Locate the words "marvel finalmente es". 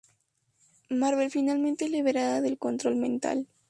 0.89-1.91